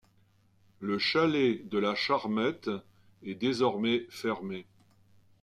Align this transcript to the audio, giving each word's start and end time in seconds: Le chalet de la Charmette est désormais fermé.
Le 0.79 0.97
chalet 0.97 1.61
de 1.69 1.77
la 1.77 1.93
Charmette 1.93 2.71
est 3.21 3.35
désormais 3.35 4.07
fermé. 4.09 4.65